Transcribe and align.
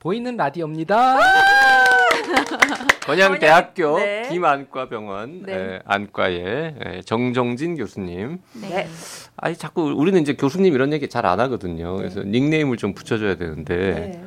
보이는 0.00 0.34
라디오입니다. 0.36 1.18
건양대학교 3.04 3.98
네. 3.98 4.28
김안과병원 4.30 5.42
네. 5.44 5.52
에, 5.54 5.80
안과의 5.84 6.74
에, 6.80 7.00
정정진 7.02 7.76
교수님. 7.76 8.38
네. 8.62 8.88
아니 9.36 9.54
자꾸 9.56 9.92
우리는 9.92 10.18
이제 10.22 10.32
교수님 10.34 10.72
이런 10.74 10.92
얘기 10.94 11.08
잘 11.08 11.26
안 11.26 11.38
하거든요. 11.40 11.96
그래서 11.96 12.22
닉네임을 12.22 12.78
좀 12.78 12.94
붙여줘야 12.94 13.34
되는데 13.36 13.76
네. 13.76 14.22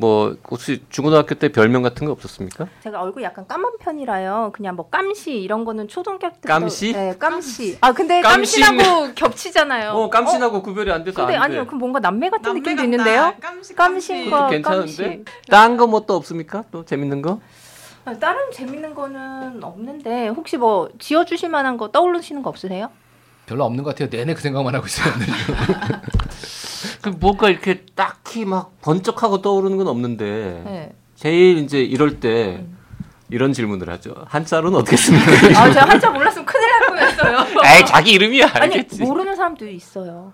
뭐 0.00 0.34
혹시 0.50 0.82
중고등학교 0.88 1.34
때 1.34 1.52
별명 1.52 1.82
같은 1.82 2.06
거 2.06 2.12
없었습니까? 2.12 2.66
제가 2.82 3.02
얼굴 3.02 3.22
약간 3.22 3.46
까만 3.46 3.72
편이라요. 3.80 4.50
그냥 4.54 4.74
뭐 4.74 4.88
깜시 4.88 5.32
이런 5.32 5.66
거는 5.66 5.88
초등학교 5.88 6.30
때 6.30 6.38
깜시? 6.48 6.94
네, 6.94 7.14
깜시. 7.18 7.76
아 7.82 7.92
근데 7.92 8.22
깜시. 8.22 8.62
깜시라고 8.62 9.12
겹치잖아요. 9.14 9.90
어 9.90 10.08
깜신하고 10.08 10.62
구별이 10.62 10.90
안 10.90 11.04
돼서 11.04 11.20
근데 11.26 11.36
안 11.36 11.50
돼. 11.50 11.56
아니요, 11.58 11.66
그럼 11.66 11.80
뭔가 11.80 12.00
남매 12.00 12.30
같은 12.30 12.42
남매 12.44 12.60
느낌도 12.60 12.76
같다. 12.76 12.84
있는데요. 12.84 13.34
깜시 13.42 13.74
깜신과 13.74 14.48
괜찮은데? 14.48 14.86
깜시. 14.86 15.24
딴거뭐 15.50 16.06
또 16.06 16.16
없습니까? 16.16 16.64
또 16.72 16.82
재밌는 16.86 17.20
거? 17.20 17.38
아, 18.06 18.14
다른 18.14 18.50
재밌는 18.52 18.94
거는 18.94 19.62
없는데 19.62 20.28
혹시 20.28 20.56
뭐 20.56 20.88
지어 20.98 21.26
주실 21.26 21.50
만한 21.50 21.76
거 21.76 21.88
떠오르시는 21.88 22.42
거 22.42 22.48
없으세요? 22.48 22.88
별로 23.44 23.64
없는 23.66 23.84
것 23.84 23.90
같아요. 23.94 24.08
내내 24.08 24.32
그 24.32 24.40
생각만 24.40 24.74
하고 24.74 24.86
있어요. 24.86 25.12
그 27.02 27.08
뭔가 27.08 27.48
이렇게 27.48 27.84
딱히 27.94 28.44
막 28.44 28.78
번쩍하고 28.82 29.40
떠오르는 29.42 29.76
건 29.78 29.88
없는데 29.88 30.62
네. 30.64 30.92
제일 31.14 31.58
이제 31.58 31.80
이럴 31.80 32.20
때 32.20 32.64
이런 33.30 33.52
질문을 33.52 33.88
하죠. 33.90 34.14
한자로는 34.28 34.78
어떻게 34.78 34.96
씁니까? 34.96 35.30
아 35.60 35.72
제가 35.72 35.88
한자 35.88 36.10
몰랐으면 36.10 36.44
큰일 36.46 36.68
날 36.68 36.86
뻔했어요. 36.88 37.38
에이 37.64 37.86
자기 37.86 38.12
이름이야 38.12 38.46
아니 38.54 38.74
알겠지. 38.74 39.02
모르는 39.02 39.36
사람도 39.36 39.66
있어요. 39.68 40.32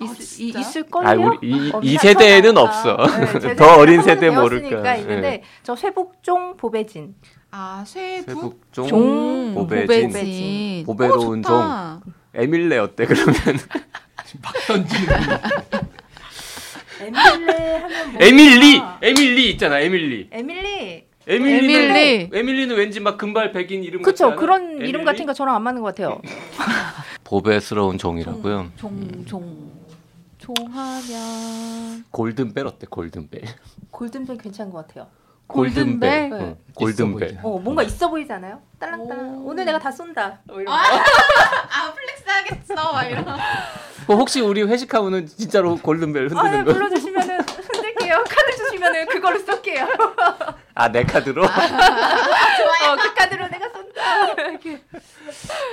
있, 0.00 0.08
아, 0.08 0.14
진짜? 0.14 0.60
있을 0.60 0.82
걸요? 0.84 1.08
아, 1.08 1.12
우리 1.14 1.38
이, 1.42 1.72
어, 1.74 1.80
이 1.82 1.94
사- 1.96 2.02
세대에는. 2.02 2.56
없어. 2.56 2.96
네, 3.32 3.38
제 3.40 3.54
더 3.56 3.76
어린 3.78 4.00
세대 4.02 4.30
모를까. 4.30 4.94
있는데 4.94 5.28
예. 5.28 5.42
저 5.64 5.74
쇠북종 5.74 6.56
보배진. 6.56 7.16
아, 7.50 7.82
쇠북 7.84 8.26
세북종 8.72 8.86
종 8.88 9.54
보배진. 9.54 10.06
보배진. 10.08 10.86
보배로운 10.86 11.38
오, 11.40 11.42
좋다. 11.42 12.00
에밀레 12.34 12.78
어때 12.78 13.06
그러면 13.06 13.34
막 14.40 14.52
던지는. 14.68 15.16
에밀레 17.00 17.76
하면 17.78 18.12
뭐 18.12 18.22
에밀리 18.22 18.82
에밀리 19.02 19.50
있잖아 19.50 19.78
에밀리 19.80 20.28
에밀리. 20.32 21.06
에밀리는 21.26 21.90
에밀리. 21.90 22.30
에밀리는 22.32 22.74
왠지 22.76 23.00
막 23.00 23.18
금발 23.18 23.52
백인 23.52 23.84
이름 23.84 24.00
그쵸? 24.02 24.34
그런 24.34 24.72
에밀리? 24.72 24.88
이름 24.88 25.04
같은 25.04 25.26
거 25.26 25.34
저랑 25.34 25.54
안 25.56 25.62
맞는 25.62 25.82
것 25.82 25.88
같아요. 25.94 26.22
보배스러운 27.24 27.98
종이라고요. 27.98 28.70
종, 28.76 29.24
종. 29.26 29.70
종 30.38 30.54
하면. 30.72 32.04
골든벨 32.10 32.66
어때 32.66 32.86
골든벨? 32.88 33.42
골든벨 33.90 34.38
괜찮은 34.38 34.72
것 34.72 34.86
같아요. 34.86 35.08
골든벨? 35.48 36.30
응, 36.32 36.38
네. 36.38 36.56
골든벨. 36.74 37.40
어 37.42 37.58
뭔가 37.58 37.82
있어 37.82 38.08
보이지 38.08 38.32
않아요? 38.32 38.60
딸랑딸랑. 38.78 39.44
오. 39.44 39.50
오늘 39.50 39.64
내가 39.66 39.78
다 39.78 39.90
쏜다. 39.90 40.40
뭐 40.44 40.56
거. 40.64 40.72
아, 40.72 41.92
flex 41.94 42.17
하겠어. 42.38 42.92
막 42.92 43.02
이런. 43.04 43.24
뭐 44.06 44.16
혹시 44.16 44.40
우리 44.40 44.62
회식하면은 44.62 45.26
진짜로 45.26 45.76
골든벨 45.76 46.30
아, 46.34 46.42
네, 46.42 46.56
흔드는 46.58 46.64
거? 46.64 46.72
불러주시면은 46.72 47.40
흔들게요. 47.40 48.24
카드 48.28 48.56
주시면은 48.56 49.06
그걸로 49.08 49.38
쏠게요. 49.40 49.86
아 50.74 50.88
내 50.88 51.02
카드로 51.04 51.44
어, 51.44 51.48
그 51.48 53.14
카드로. 53.14 53.44
이렇게. 53.46 53.57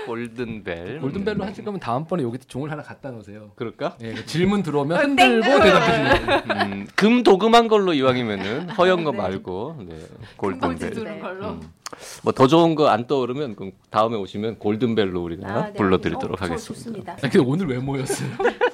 골든벨. 0.06 1.00
골든벨로 1.02 1.44
하실 1.46 1.64
거면 1.64 1.80
다음번에 1.80 2.24
여기 2.24 2.38
종을 2.40 2.72
하나 2.72 2.84
갖다 2.84 3.12
놓으세요. 3.12 3.52
그럴까? 3.56 3.98
예, 4.02 4.14
그 4.14 4.26
질문 4.26 4.64
들어오면 4.64 4.98
어, 4.98 5.02
흔들고 5.02 5.44
땡! 5.46 5.60
대답해 5.62 6.16
주는 6.16 6.26
거예요. 6.46 6.66
음, 6.66 6.88
금 6.96 7.24
도금한 7.24 7.68
걸로 7.68 7.94
이왕이면은 7.94 8.70
허연 8.78 9.04
거 9.04 9.12
네. 9.12 9.18
말고 9.18 9.76
네, 9.88 9.96
골든벨. 10.38 11.20
걸로. 11.22 11.50
음. 11.50 11.62
뭐더 12.24 12.48
좋은 12.48 12.76
거 12.76 12.86
안 12.90 13.08
떠오르면 13.08 13.56
그럼 13.56 13.72
다음에 13.90 14.16
오시면 14.18 14.60
골든벨로 14.60 15.22
우리가 15.24 15.48
아, 15.48 15.66
네. 15.68 15.74
불러드리도록 15.74 16.34
어, 16.34 16.36
저 16.38 16.46
하겠습니다. 16.46 16.74
좋습니다. 16.84 17.14
아, 17.14 17.16
근데 17.22 17.40
오늘 17.40 17.68
왜 17.68 17.78
모였어요? 17.80 18.30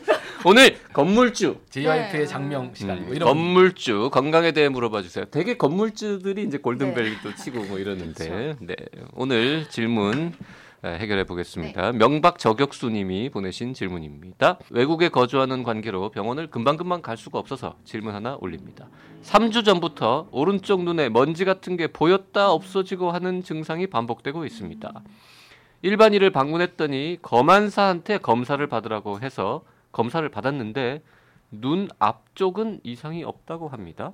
오늘 0.43 0.75
건물주, 0.93 1.57
JYP의 1.69 2.11
네. 2.11 2.25
장명 2.25 2.71
시간 2.73 2.97
음, 2.97 3.05
뭐 3.05 3.13
이런 3.13 3.27
건물주 3.27 4.09
건강에 4.11 4.51
대해 4.51 4.69
물어봐 4.69 5.01
주세요. 5.03 5.25
되게 5.25 5.55
건물주들이 5.55 6.43
이제 6.43 6.57
골든벨도 6.57 7.35
치고 7.35 7.63
뭐 7.65 7.77
이러는데, 7.77 8.55
네 8.59 8.75
오늘 9.13 9.69
질문 9.69 10.33
에, 10.83 10.97
해결해 10.97 11.25
보겠습니다. 11.25 11.91
명박 11.91 12.39
저격수님이 12.39 13.29
보내신 13.29 13.75
질문입니다. 13.75 14.57
외국에 14.71 15.09
거주하는 15.09 15.61
관계로 15.61 16.09
병원을 16.09 16.49
금방금방 16.49 17.03
갈 17.03 17.17
수가 17.17 17.37
없어서 17.37 17.75
질문 17.83 18.15
하나 18.15 18.35
올립니다. 18.41 18.87
3주 19.21 19.63
전부터 19.63 20.29
오른쪽 20.31 20.83
눈에 20.83 21.09
먼지 21.09 21.45
같은 21.45 21.77
게 21.77 21.85
보였다 21.85 22.51
없어지고 22.51 23.11
하는 23.11 23.43
증상이 23.43 23.85
반복되고 23.87 24.43
있습니다. 24.43 25.03
일반의를 25.83 26.31
방문했더니 26.31 27.19
검안사한테 27.21 28.17
검사를 28.17 28.65
받으라고 28.65 29.19
해서 29.19 29.61
검사를 29.91 30.27
받았는데 30.27 31.03
눈 31.51 31.87
앞쪽은 31.99 32.79
이상이 32.83 33.23
없다고 33.23 33.67
합니다. 33.67 34.13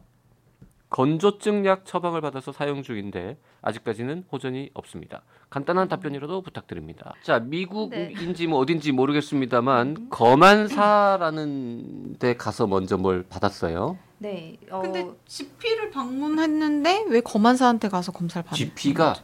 건조증 0.89 1.65
약 1.65 1.85
처방을 1.85 2.21
받아서 2.21 2.53
사용 2.53 2.81
중인데 2.81 3.37
아직까지는 3.61 4.23
호전이 4.31 4.69
없습니다. 4.73 5.21
간단한 5.49 5.89
답변이라도 5.89 6.41
부탁드립니다. 6.41 7.13
자, 7.23 7.39
미국인지 7.39 8.47
뭐 8.47 8.59
어딘지 8.59 8.93
모르겠습니다만 8.93 10.09
검안사라는 10.09 12.15
데 12.19 12.37
가서 12.37 12.67
먼저 12.67 12.97
뭘 12.97 13.23
받았어요. 13.23 13.97
네. 14.19 14.57
어, 14.71 14.81
근데 14.81 15.05
GP를 15.25 15.91
방문했는데 15.91 17.07
왜 17.09 17.19
검안사한테 17.21 17.89
가서 17.89 18.13
검사를 18.13 18.43
받는 18.43 18.55
GP가 18.55 19.15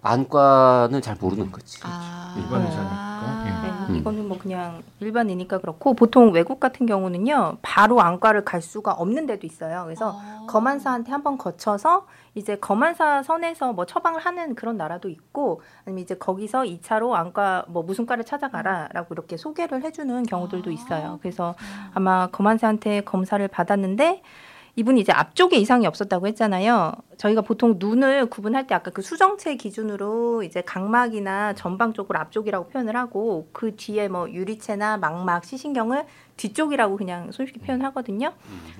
안과는 0.00 1.02
잘 1.02 1.16
모르는 1.20 1.52
거지. 1.52 1.78
아. 1.82 2.34
일반 2.38 2.62
의사니까. 2.62 2.90
네, 2.90 3.05
음. 3.88 3.96
이거는 3.96 4.28
뭐 4.28 4.38
그냥 4.38 4.82
일반이니까 5.00 5.58
그렇고 5.58 5.94
보통 5.94 6.32
외국 6.32 6.60
같은 6.60 6.86
경우는요 6.86 7.58
바로 7.62 8.00
안과를 8.00 8.44
갈 8.44 8.62
수가 8.62 8.92
없는 8.92 9.26
데도 9.26 9.46
있어요. 9.46 9.82
그래서 9.84 10.18
아. 10.18 10.46
검안사한테 10.48 11.10
한번 11.10 11.38
거쳐서 11.38 12.06
이제 12.34 12.56
검안사 12.56 13.22
선에서 13.22 13.72
뭐 13.72 13.86
처방을 13.86 14.20
하는 14.20 14.54
그런 14.54 14.76
나라도 14.76 15.08
있고 15.08 15.62
아니면 15.84 16.02
이제 16.02 16.14
거기서 16.14 16.62
2차로 16.62 17.12
안과 17.12 17.64
뭐 17.68 17.82
무슨 17.82 18.06
과를 18.06 18.24
찾아가라라고 18.24 19.14
이렇게 19.14 19.36
소개를 19.36 19.82
해주는 19.82 20.22
경우들도 20.24 20.70
아. 20.70 20.72
있어요. 20.72 21.18
그래서 21.22 21.54
아마 21.94 22.26
검안사한테 22.28 23.02
검사를 23.02 23.46
받았는데 23.48 24.22
이분이 24.78 25.00
이제 25.00 25.10
앞쪽에 25.10 25.56
이상이 25.56 25.86
없었다고 25.86 26.26
했잖아요. 26.28 26.92
저희가 27.16 27.40
보통 27.40 27.76
눈을 27.78 28.26
구분할 28.26 28.66
때 28.66 28.74
아까 28.74 28.90
그 28.90 29.00
수정체 29.00 29.56
기준으로 29.56 30.42
이제 30.42 30.60
각막이나 30.60 31.54
전방 31.54 31.94
쪽으로 31.94 32.18
앞쪽이라고 32.18 32.68
표현을 32.68 32.94
하고 32.94 33.48
그 33.52 33.74
뒤에 33.74 34.08
뭐 34.08 34.30
유리체나 34.30 34.98
망막, 34.98 35.46
시신경을 35.46 36.04
뒤쪽이라고 36.36 36.98
그냥 36.98 37.32
솔직히 37.32 37.58
표현하거든요. 37.60 38.34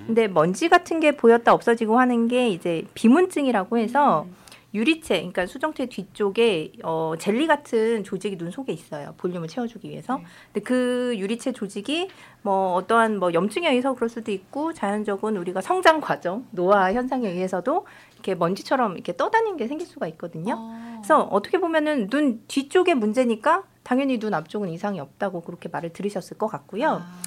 근데 0.05 0.27
먼지 0.27 0.69
같은 0.69 0.99
게 0.99 1.17
보였다 1.17 1.51
없어지고 1.51 1.99
하는 1.99 2.27
게 2.27 2.49
이제 2.49 2.83
비문증이라고 2.93 3.79
해서 3.79 4.27
유리체, 4.73 5.15
그러니까 5.15 5.45
수정체 5.45 5.87
뒤쪽에 5.87 6.73
어, 6.83 7.13
젤리 7.17 7.47
같은 7.47 8.03
조직이 8.03 8.37
눈 8.37 8.51
속에 8.51 8.73
있어요. 8.73 9.13
볼륨을 9.17 9.47
채워주기 9.47 9.89
위해서. 9.89 10.19
근데 10.51 10.61
그 10.61 11.15
유리체 11.17 11.53
조직이 11.53 12.09
뭐 12.41 12.73
어떠한 12.73 13.17
뭐 13.19 13.33
염증에 13.33 13.69
의해서 13.69 13.93
그럴 13.93 14.09
수도 14.09 14.31
있고 14.31 14.73
자연적인 14.73 15.37
우리가 15.37 15.61
성장 15.61 16.01
과정, 16.01 16.45
노화 16.51 16.93
현상에 16.93 17.29
의해서도 17.29 17.85
이렇게 18.13 18.35
먼지처럼 18.35 18.93
이렇게 18.93 19.15
떠다니는 19.15 19.57
게 19.57 19.67
생길 19.67 19.87
수가 19.87 20.07
있거든요. 20.09 20.55
아. 20.57 20.97
그래서 20.97 21.21
어떻게 21.23 21.59
보면은 21.59 22.09
눈 22.09 22.43
뒤쪽에 22.47 22.93
문제니까 22.93 23.63
당연히 23.83 24.19
눈 24.19 24.33
앞쪽은 24.33 24.69
이상이 24.69 24.99
없다고 24.99 25.41
그렇게 25.41 25.69
말을 25.69 25.93
들으셨을 25.93 26.37
것 26.37 26.47
같고요. 26.47 27.01
아. 27.01 27.21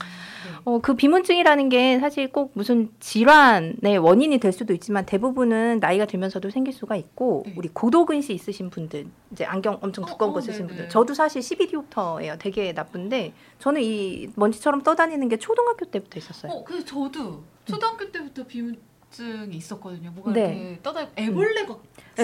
어, 0.64 0.78
그 0.80 0.94
비문증이라는 0.94 1.68
게 1.68 1.98
사실 1.98 2.30
꼭 2.30 2.52
무슨 2.54 2.90
질환의 3.00 3.98
원인이 3.98 4.38
될 4.38 4.52
수도 4.52 4.72
있지만 4.74 5.06
대부분은 5.06 5.80
나이가 5.80 6.04
들면서도 6.06 6.50
생길 6.50 6.72
수가 6.72 6.96
있고 6.96 7.44
네. 7.46 7.54
우리 7.56 7.68
고도근시 7.68 8.32
있으신 8.32 8.70
분들 8.70 9.06
이제 9.32 9.44
안경 9.44 9.78
엄청 9.80 10.04
두꺼운 10.04 10.30
어, 10.30 10.34
거 10.34 10.38
어, 10.38 10.40
쓰신 10.40 10.66
네네. 10.66 10.68
분들 10.68 10.88
저도 10.88 11.14
사실 11.14 11.40
12디옵터예요. 11.42 12.38
되게 12.38 12.72
나쁜데 12.72 13.32
저는 13.58 13.82
이 13.82 14.28
먼지처럼 14.36 14.82
떠다니는 14.82 15.28
게 15.28 15.38
초등학교 15.38 15.86
때부터 15.86 16.18
있었어요. 16.18 16.52
어, 16.52 16.64
근데 16.64 16.84
저도 16.84 17.42
초등학교 17.64 18.10
때부터 18.10 18.46
비문 18.46 18.76
자격증이 19.10 19.56
있었거든요. 19.56 20.10
뭐가 20.12 20.32
네. 20.32 20.40
이렇게 20.40 20.82
떠다 20.82 21.08
애벌레 21.16 21.66
같이 21.66 21.80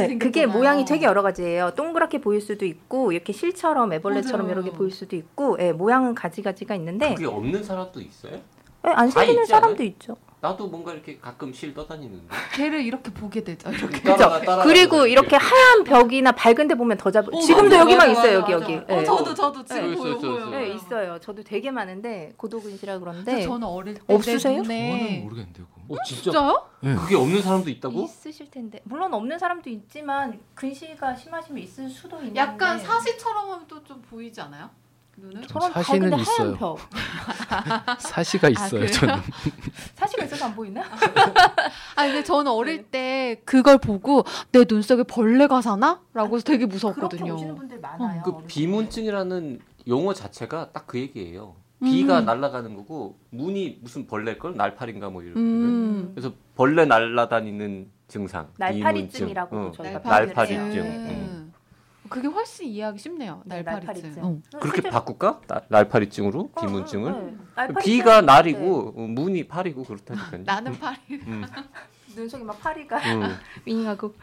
네. 0.09 0.19
그게 0.19 0.47
모양이 0.47 0.85
되게 0.85 1.07
여러 1.07 1.23
가지예요. 1.23 1.73
동그랗게 1.77 2.21
보일 2.21 2.41
수도 2.41 2.65
있고 2.65 3.13
이렇게 3.13 3.33
실처럼 3.33 3.93
애벌레처럼 3.93 4.47
맞아요. 4.47 4.61
이렇게 4.61 4.77
보일 4.77 4.91
수도 4.91 5.17
있고 5.17 5.57
예, 5.61 5.73
모양은 5.73 6.15
가지 6.15 6.43
가지가 6.43 6.75
있는데 6.77 7.15
그게 7.15 7.27
없는 7.27 7.63
사람도 7.63 8.01
있어요? 8.01 8.35
예, 8.35 8.91
안다 8.91 9.11
생기는 9.21 9.43
있지 9.43 9.51
사람도 9.51 9.75
않아요? 9.77 9.89
있죠. 9.89 10.17
나도 10.41 10.69
뭔가 10.69 10.93
이렇게 10.93 11.19
가끔 11.19 11.53
실 11.53 11.73
떠다니는데. 11.73 12.29
걔를 12.55 12.83
이렇게 12.83 13.11
보게 13.12 13.43
되죠. 13.43 13.71
이렇게. 13.71 14.03
따라가, 14.03 14.41
따라가 14.41 14.62
그리고 14.65 15.06
이렇게. 15.06 15.29
이렇게 15.29 15.37
하얀 15.37 15.83
벽이나 15.85 16.33
밝은 16.33 16.69
데 16.69 16.75
보면 16.75 16.99
더 16.99 17.11
잡. 17.11 17.27
어, 17.33 17.41
지금도 17.41 17.71
맞아, 17.71 17.81
여기만 17.81 18.09
맞아, 18.09 18.12
있어요 18.21 18.41
맞아, 18.43 18.53
여기 18.53 18.65
맞아. 18.65 18.75
여기. 18.83 18.93
어, 18.93 19.00
예. 19.00 19.05
저도 19.05 19.35
저도 19.35 19.65
지금 19.65 19.91
네, 19.91 19.97
보여 19.97 20.12
있어요, 20.12 20.21
보여. 20.21 20.37
있어요, 20.38 20.50
네, 20.50 20.69
있어요. 20.75 21.19
저도 21.21 21.43
되게 21.43 21.71
많은데 21.71 22.35
고도근시라 22.37 22.99
그런데 22.99 23.43
저는 23.43 23.67
어릴 23.67 23.94
때 23.94 24.00
없으세요? 24.06 24.62
내 24.62 24.99
저는 24.99 25.23
모르겠는데. 25.25 25.62
어 25.88 25.94
진짜? 26.05 26.23
진짜요? 26.23 26.67
그게 26.99 27.15
없는 27.17 27.41
사람도 27.43 27.71
있다고? 27.71 28.03
있으실 28.03 28.50
텐데 28.50 28.81
물론 28.85 29.15
없는 29.15 29.38
사람도 29.38 29.71
있지만 29.71 30.41
근시가 30.55 31.15
심하시면 31.15 31.62
있을 31.62 31.88
수도 31.88 32.17
있는데 32.19 32.41
약간 32.41 32.79
사시처럼 32.79 33.50
하면 33.50 33.67
또 33.69 33.83
좀 33.85 34.03
보이지 34.03 34.41
않아요? 34.41 34.69
눈은? 35.17 35.47
저런 35.49 35.73
사시는 35.73 36.11
밝은데 36.11 36.23
있어요. 36.23 36.47
하얀 36.47 36.59
벽 36.59 36.79
사시가 38.01 38.49
있어요. 38.51 38.71
그래요? 38.81 38.87
저는. 38.93 39.15
사시가 39.97 40.25
있어서 40.25 40.45
안 40.47 40.55
보이나? 40.55 40.83
아 40.83 42.03
근데 42.07 42.23
저는 42.23 42.51
어릴 42.51 42.85
때 42.85 43.41
그걸 43.45 43.79
보고 43.79 44.25
내 44.53 44.65
눈속에 44.69 45.03
벌레가 45.05 45.61
사나?라고 45.63 46.37
해서 46.37 46.45
되게 46.45 46.67
무서웠거든요. 46.67 47.35
오시는 47.35 47.55
분들 47.55 47.81
많아요. 47.81 48.23
그 48.23 48.31
어르신들. 48.31 48.47
비문증이라는 48.49 49.61
용어 49.89 50.13
자체가 50.15 50.73
딱 50.73 50.87
그 50.87 50.99
얘기예요. 50.99 51.57
비가 51.83 52.21
음. 52.21 52.25
날아가는 52.25 52.75
거고 52.75 53.19
문이 53.31 53.81
무슨 53.83 54.07
벌레걸 54.07 54.57
날파리인가 54.57 55.11
뭐 55.11 55.23
이런. 55.23 55.37
음. 55.37 56.12
그래서 56.15 56.33
벌레 56.55 56.85
날아다니는 56.87 57.91
증상. 58.09 58.49
날파리증이라고. 58.57 59.57
응. 59.57 59.73
저희가 59.73 59.99
날파리증. 59.99 60.57
표현을 60.57 60.73
해요. 60.73 60.83
응. 60.85 61.11
음. 61.11 61.46
그게 62.08 62.29
훨씬 62.29 62.67
이해하기 62.69 62.99
쉽네요. 62.99 63.43
네, 63.44 63.62
날파리증. 63.62 63.87
날파리증. 64.11 64.25
응. 64.25 64.43
그렇게 64.61 64.76
실제로- 64.82 64.93
바꿀까? 64.93 65.41
나- 65.47 65.62
날파리증으로 65.69 66.50
어, 66.55 66.61
비문증을? 66.61 67.12
어, 67.12 67.17
네. 67.23 67.37
날파리증. 67.56 67.81
비가 67.93 68.20
날이고 68.20 68.94
어, 68.97 69.00
문이 69.03 69.47
파리고 69.49 69.85
그렇다니까요. 69.85 70.43
나는 70.44 70.79
파리. 70.79 70.97
음, 71.11 71.44
눈속에 72.17 72.43
막 72.45 72.59
파리가 72.61 72.97
음. 72.97 73.37
윙하고. 73.67 74.15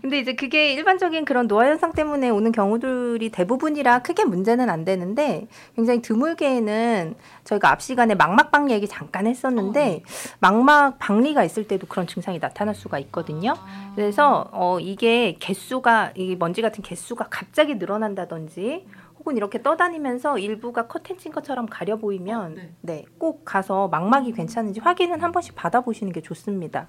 근데 0.00 0.18
이제 0.20 0.34
그게 0.34 0.72
일반적인 0.74 1.24
그런 1.24 1.48
노화 1.48 1.66
현상 1.66 1.92
때문에 1.92 2.30
오는 2.30 2.52
경우들이 2.52 3.30
대부분이라 3.30 4.00
크게 4.02 4.24
문제는 4.24 4.70
안 4.70 4.84
되는데 4.84 5.48
굉장히 5.74 6.00
드물게는 6.00 7.14
저희가 7.44 7.70
앞 7.70 7.82
시간에 7.82 8.14
망막박리 8.14 8.72
얘기 8.72 8.86
잠깐 8.88 9.26
했었는데 9.26 9.80
어, 9.80 9.84
네. 9.84 10.02
망막 10.40 10.98
박리가 10.98 11.44
있을 11.44 11.66
때도 11.66 11.86
그런 11.88 12.06
증상이 12.06 12.38
나타날 12.38 12.74
수가 12.74 12.98
있거든요. 13.00 13.54
아. 13.56 13.92
그래서 13.94 14.48
어 14.52 14.78
이게 14.80 15.36
개수가 15.38 16.12
이 16.16 16.36
먼지 16.36 16.62
같은 16.62 16.82
개수가 16.82 17.26
갑자기 17.30 17.74
늘어난다든지 17.74 18.86
혹은 19.18 19.36
이렇게 19.36 19.62
떠다니면서 19.62 20.38
일부가 20.38 20.86
커튼 20.88 21.16
것처럼 21.32 21.66
가려 21.66 21.96
보이면 21.96 22.40
어, 22.40 22.54
네. 22.54 22.74
네 22.80 23.04
꼭 23.18 23.44
가서 23.44 23.88
망막이 23.88 24.32
괜찮은지 24.32 24.80
확인은 24.80 25.20
한 25.22 25.30
번씩 25.32 25.54
받아보시는 25.54 26.12
게 26.12 26.20
좋습니다. 26.22 26.88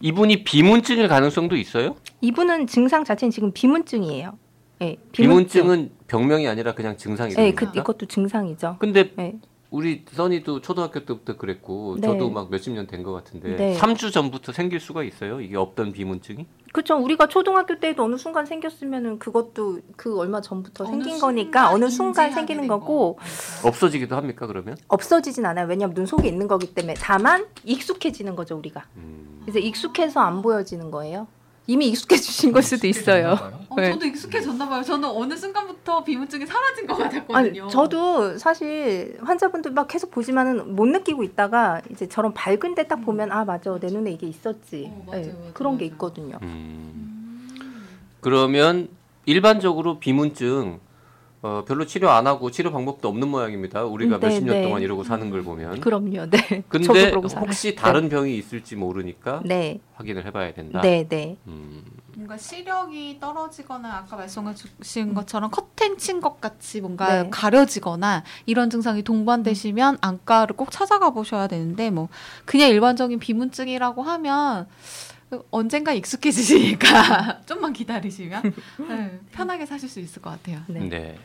이분이 0.00 0.44
비문증일 0.44 1.08
가능성도 1.08 1.56
있어요? 1.56 1.96
이분은 2.20 2.66
증상 2.66 3.04
자체는 3.04 3.30
지금 3.30 3.52
비문증이에요. 3.52 4.38
네, 4.80 4.96
비문증 5.12 5.70
은 5.70 5.90
병명이 6.08 6.48
아니라 6.48 6.74
그냥 6.74 6.96
증상이죠. 6.96 7.40
네, 7.40 7.52
그 7.52 7.66
이것도 7.74 8.06
증상이죠. 8.06 8.76
근데 8.78 9.12
네. 9.16 9.34
우리 9.74 10.04
써니도 10.08 10.60
초등학교 10.60 11.00
때부터 11.04 11.36
그랬고 11.36 11.96
네. 12.00 12.06
저도 12.06 12.30
막 12.30 12.48
몇십 12.48 12.72
년 12.72 12.86
된 12.86 13.02
것 13.02 13.12
같은데 13.12 13.56
네. 13.56 13.76
3주 13.76 14.12
전부터 14.12 14.52
생길 14.52 14.78
수가 14.78 15.02
있어요. 15.02 15.40
이게 15.40 15.56
없던 15.56 15.90
비문증이? 15.92 16.46
그렇죠. 16.72 16.96
우리가 16.96 17.26
초등학교 17.26 17.80
때도 17.80 18.04
어느 18.04 18.16
순간 18.16 18.46
생겼으면은 18.46 19.18
그것도 19.18 19.80
그 19.96 20.16
얼마 20.16 20.40
전부터 20.40 20.84
어느 20.84 20.90
생긴 21.02 21.18
거니까 21.18 21.72
어느 21.72 21.90
순간 21.90 22.30
생기는 22.30 22.62
된 22.62 22.68
거고 22.68 23.16
거. 23.16 23.68
없어지기도 23.68 24.14
합니까 24.14 24.46
그러면? 24.46 24.76
없어지진 24.86 25.44
않아요. 25.44 25.66
왜냐하면 25.66 25.94
눈 25.94 26.06
속에 26.06 26.28
있는 26.28 26.46
거기 26.46 26.72
때문에 26.72 26.94
다만 26.94 27.44
익숙해지는 27.64 28.36
거죠 28.36 28.56
우리가. 28.56 28.84
음. 28.96 29.42
이제 29.48 29.58
익숙해서 29.58 30.20
안 30.20 30.40
보여지는 30.40 30.92
거예요. 30.92 31.26
이미 31.66 31.88
익숙해지신 31.88 32.52
걸 32.52 32.62
수도 32.62 32.86
있어요. 32.86 33.38
어, 33.70 33.76
네. 33.76 33.92
저도 33.92 34.04
익숙해졌나 34.06 34.68
봐요. 34.68 34.82
저는 34.82 35.08
어느 35.08 35.34
순간부터 35.34 36.04
비문증이 36.04 36.44
사라진 36.46 36.86
것 36.86 37.00
아니, 37.00 37.04
같았거든요. 37.14 37.68
저도 37.68 38.36
사실 38.38 39.16
환자분들 39.22 39.70
막 39.72 39.88
계속 39.88 40.10
보지만은 40.10 40.76
못 40.76 40.84
느끼고 40.86 41.22
있다가 41.24 41.80
이제 41.90 42.06
저런 42.08 42.34
밝은 42.34 42.74
데 42.74 42.84
딱 42.84 42.96
보면 43.00 43.32
아 43.32 43.46
맞아 43.46 43.78
내 43.80 43.86
눈에 43.86 44.10
이게 44.12 44.26
있었지. 44.26 44.90
어, 44.92 45.04
맞아요, 45.06 45.22
네, 45.22 45.32
맞아요, 45.32 45.50
그런 45.54 45.78
게 45.78 45.86
맞아요. 45.86 45.92
있거든요. 45.94 46.38
음. 46.42 47.48
그러면 48.20 48.88
일반적으로 49.24 49.98
비문증 49.98 50.80
어, 51.44 51.62
별로 51.68 51.84
치료 51.84 52.08
안 52.08 52.26
하고 52.26 52.50
치료 52.50 52.72
방법도 52.72 53.06
없는 53.06 53.28
모양입니다. 53.28 53.84
우리가 53.84 54.16
음, 54.16 54.20
네, 54.20 54.26
몇십 54.28 54.44
년 54.46 54.56
네. 54.56 54.62
동안 54.62 54.80
이러고 54.80 55.04
사는 55.04 55.28
걸 55.28 55.42
보면. 55.42 55.78
그럼요. 55.82 56.30
네. 56.30 56.38
저도 56.48 56.64
근데 56.70 57.10
그러고 57.10 57.28
살아요. 57.28 57.44
혹시 57.44 57.74
다른 57.74 58.08
병이 58.08 58.34
있을지 58.38 58.76
모르니까 58.76 59.42
네. 59.44 59.78
확인을 59.92 60.24
해봐야 60.24 60.54
된다. 60.54 60.80
네, 60.80 61.06
네. 61.06 61.36
음. 61.46 61.82
뭔가 62.16 62.38
시력이 62.38 63.18
떨어지거나 63.20 63.94
아까 64.06 64.16
말씀해 64.16 64.54
주신 64.54 65.12
것처럼 65.12 65.50
커튼 65.50 65.98
친 65.98 66.22
것 66.22 66.40
같이 66.40 66.80
뭔가 66.80 67.24
네. 67.24 67.28
가려지거나 67.30 68.24
이런 68.46 68.70
증상이 68.70 69.02
동반되시면 69.02 69.98
안과를 70.00 70.56
꼭 70.56 70.70
찾아가 70.70 71.10
보셔야 71.10 71.46
되는데 71.46 71.90
뭐 71.90 72.08
그냥 72.46 72.70
일반적인 72.70 73.18
비문증이라고 73.18 74.02
하면 74.02 74.66
언젠가 75.50 75.92
익숙해지시니까 75.92 77.42
좀만 77.46 77.72
기다리시면 77.72 78.42
네, 78.88 79.20
편하게 79.32 79.66
사실 79.66 79.88
수 79.88 80.00
있을 80.00 80.22
것 80.22 80.30
같아요. 80.30 80.60
네. 80.68 80.80
네. 80.88 81.18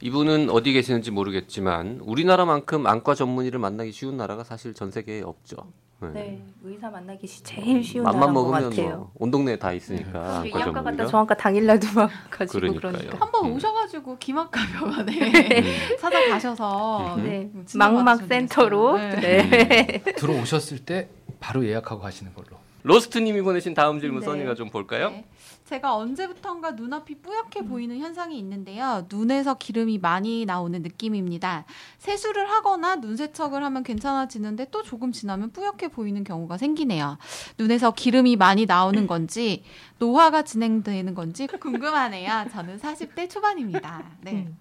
이분은 0.00 0.50
어디 0.50 0.72
계시는지 0.72 1.10
모르겠지만 1.10 2.00
우리나라만큼 2.02 2.86
안과 2.86 3.14
전문의를 3.14 3.58
만나기 3.58 3.92
쉬운 3.92 4.16
나라가 4.16 4.42
사실 4.44 4.74
전 4.74 4.90
세계에 4.90 5.22
없죠. 5.22 5.56
네. 6.00 6.08
네. 6.12 6.42
의사 6.64 6.90
만나기 6.90 7.28
시- 7.28 7.44
제일 7.44 7.82
쉬운 7.84 8.04
것 8.04 8.12
먹으면 8.12 8.70
같아요. 8.70 9.10
뭐온 9.14 9.30
동네에 9.30 9.56
다 9.56 9.72
있으니까 9.72 10.42
이 10.44 10.52
안과 10.52 10.64
안과 10.64 10.72
갔다 10.72 10.72
전문의가. 10.82 11.06
저 11.06 11.18
안과 11.18 11.34
당일날도 11.36 11.86
막 11.94 12.10
가지고 12.28 12.58
그러니까요. 12.58 12.92
그러니까. 12.92 13.18
한번 13.24 13.46
음. 13.46 13.52
오셔가지고 13.54 14.18
김학과 14.18 14.60
병원에 14.72 15.12
음. 15.60 15.62
찾아가셔서 16.00 17.14
음. 17.16 17.22
네. 17.22 17.50
음, 17.54 17.64
진료 17.66 17.84
망막 17.84 18.26
센터로. 18.26 18.98
네. 18.98 20.02
들어오셨을 20.16 20.80
때 20.80 21.08
바로 21.38 21.64
예약하고 21.64 22.00
가시는 22.00 22.34
걸로. 22.34 22.60
로스트님이 22.84 23.42
보내신 23.42 23.74
다음 23.74 24.00
질문 24.00 24.20
네. 24.20 24.26
써니가 24.26 24.54
좀 24.54 24.70
볼까요? 24.70 25.10
네. 25.10 25.24
제가 25.64 25.96
언제부턴가 25.96 26.72
눈앞이 26.72 27.14
뿌옇게 27.22 27.62
보이는 27.62 27.98
현상이 27.98 28.38
있는데요. 28.38 29.06
눈에서 29.10 29.54
기름이 29.54 29.98
많이 29.98 30.44
나오는 30.44 30.82
느낌입니다. 30.82 31.64
세수를 31.98 32.50
하거나 32.50 32.96
눈 32.96 33.16
세척을 33.16 33.64
하면 33.64 33.82
괜찮아지는데 33.82 34.66
또 34.70 34.82
조금 34.82 35.12
지나면 35.12 35.52
뿌옇게 35.52 35.88
보이는 35.88 36.24
경우가 36.24 36.58
생기네요. 36.58 37.16
눈에서 37.58 37.92
기름이 37.92 38.36
많이 38.36 38.66
나오는 38.66 39.06
건지 39.06 39.62
노화가 39.98 40.42
진행되는 40.42 41.14
건지 41.14 41.46
궁금하네요. 41.46 42.46
저는 42.52 42.78
40대 42.78 43.30
초반입니다. 43.30 44.04
네. 44.20 44.32
음. 44.32 44.56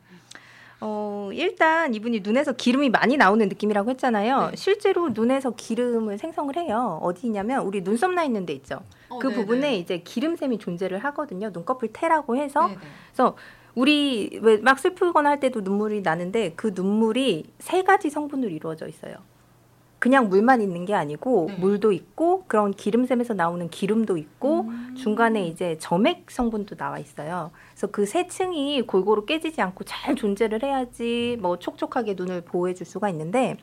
어, 0.81 1.29
일단 1.33 1.93
이분이 1.93 2.21
눈에서 2.21 2.53
기름이 2.53 2.89
많이 2.89 3.15
나오는 3.15 3.47
느낌이라고 3.47 3.91
했잖아요. 3.91 4.49
네. 4.49 4.55
실제로 4.55 5.09
눈에서 5.09 5.51
기름을 5.51 6.17
생성을 6.17 6.55
해요. 6.57 6.99
어디냐면 7.01 7.63
우리 7.65 7.83
눈썹 7.83 8.11
나 8.13 8.23
있는 8.23 8.45
데 8.45 8.53
있죠. 8.53 8.79
어, 9.09 9.19
그 9.19 9.27
네네. 9.27 9.39
부분에 9.39 9.75
이제 9.77 9.99
기름샘이 9.99 10.57
존재를 10.57 10.97
하거든요. 11.05 11.51
눈꺼풀 11.53 11.89
태라고 11.93 12.35
해서 12.35 12.67
네네. 12.67 12.79
우리 13.75 14.39
왜 14.41 14.57
막 14.57 14.79
슬프거나 14.79 15.29
할 15.29 15.39
때도 15.39 15.61
눈물이 15.61 16.01
나는데 16.01 16.53
그 16.55 16.71
눈물이 16.75 17.45
세 17.59 17.83
가지 17.83 18.09
성분으로 18.09 18.49
이루어져 18.51 18.87
있어요. 18.87 19.15
그냥 20.01 20.29
물만 20.29 20.61
있는 20.61 20.85
게 20.85 20.95
아니고 20.95 21.45
네. 21.49 21.57
물도 21.57 21.91
있고 21.91 22.43
그런 22.47 22.71
기름샘에서 22.71 23.35
나오는 23.35 23.69
기름도 23.69 24.17
있고 24.17 24.61
음. 24.61 24.95
중간에 24.97 25.45
이제 25.45 25.77
점액 25.79 26.31
성분도 26.31 26.75
나와 26.75 26.97
있어요. 26.97 27.51
그래서 27.69 27.85
그 27.91 28.07
세 28.07 28.25
층이 28.25 28.81
골고루 28.87 29.27
깨지지 29.27 29.61
않고 29.61 29.83
잘 29.83 30.15
존재를 30.15 30.63
해야지 30.63 31.37
뭐 31.39 31.59
촉촉하게 31.59 32.15
눈을 32.17 32.41
보호해 32.41 32.73
줄 32.73 32.87
수가 32.87 33.09
있는데 33.09 33.57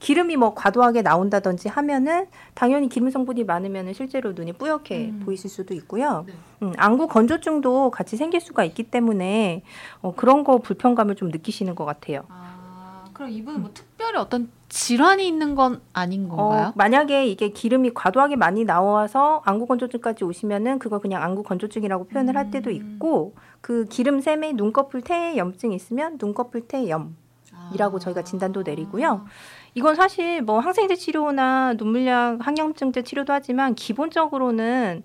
기름이 0.00 0.34
뭐 0.36 0.54
과도하게 0.54 1.02
나온다든지 1.02 1.68
하면은 1.68 2.26
당연히 2.54 2.88
기름 2.88 3.08
성분이 3.08 3.44
많으면은 3.44 3.92
실제로 3.92 4.32
눈이 4.32 4.54
뿌옇게 4.54 5.10
음. 5.10 5.22
보이실 5.24 5.48
수도 5.48 5.72
있고요. 5.74 6.24
네. 6.26 6.32
음, 6.62 6.72
안구 6.78 7.06
건조증도 7.06 7.92
같이 7.92 8.16
생길 8.16 8.40
수가 8.40 8.64
있기 8.64 8.82
때문에 8.82 9.62
어, 10.02 10.14
그런 10.16 10.42
거 10.42 10.58
불편감을 10.58 11.14
좀 11.14 11.28
느끼시는 11.28 11.76
것 11.76 11.84
같아요. 11.84 12.24
아, 12.28 13.04
그럼 13.12 13.30
이분은 13.30 13.60
뭐 13.60 13.70
특별히 13.72 14.18
어떤 14.18 14.50
질환이 14.68 15.26
있는 15.28 15.54
건 15.54 15.80
아닌 15.92 16.28
건가요? 16.28 16.68
어, 16.68 16.72
만약에 16.74 17.26
이게 17.26 17.50
기름이 17.50 17.92
과도하게 17.94 18.36
많이 18.36 18.64
나와서 18.64 19.42
안구 19.44 19.66
건조증까지 19.66 20.24
오시면은 20.24 20.78
그거 20.78 20.98
그냥 20.98 21.22
안구 21.22 21.44
건조증이라고 21.44 22.08
표현을 22.08 22.36
할 22.36 22.50
때도 22.50 22.70
음. 22.70 22.74
있고 22.74 23.34
그 23.60 23.84
기름샘에 23.86 24.52
눈꺼풀 24.54 25.02
태에 25.02 25.36
염증이 25.36 25.74
있으면 25.74 26.18
눈꺼풀 26.20 26.62
태염 26.68 27.16
아. 27.52 27.70
이라고 27.74 27.98
저희가 27.98 28.22
진단도 28.22 28.62
내리고요. 28.62 29.24
이건 29.74 29.94
사실 29.94 30.42
뭐 30.42 30.58
항생제 30.58 30.96
치료나 30.96 31.74
눈물약 31.74 32.38
항염증제 32.46 33.02
치료도 33.02 33.32
하지만 33.32 33.74
기본적으로는 33.74 35.02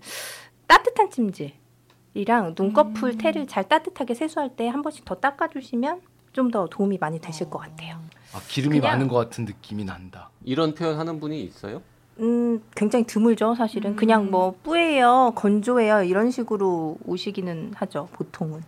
따뜻한 0.67 1.09
찜질이랑 1.11 2.55
눈꺼풀 2.57 3.11
음. 3.11 3.17
테를 3.17 3.47
잘 3.47 3.67
따뜻하게 3.67 4.15
세수할 4.15 4.55
때 4.55 4.67
한 4.69 4.81
번씩 4.81 5.05
더 5.05 5.15
닦아주시면 5.15 6.01
좀 6.33 6.49
더 6.49 6.65
도움이 6.67 6.97
많이 6.97 7.19
되실 7.19 7.49
것 7.49 7.59
같아요. 7.59 7.99
아, 8.33 8.41
기름이 8.47 8.79
그냥- 8.79 8.93
많은 8.93 9.07
것 9.07 9.15
같은 9.17 9.45
느낌이 9.45 9.83
난다. 9.85 10.29
이런 10.43 10.73
표현 10.73 10.97
하는 10.97 11.19
분이 11.19 11.41
있어요? 11.43 11.81
음, 12.19 12.61
굉장히 12.75 13.05
드물죠, 13.05 13.55
사실은. 13.55 13.91
음. 13.91 13.95
그냥 13.95 14.29
뭐 14.31 14.55
뿌예요, 14.63 15.33
건조해요 15.35 16.03
이런 16.03 16.29
식으로 16.31 16.97
오시기는 17.05 17.73
하죠, 17.75 18.09
보통은. 18.13 18.61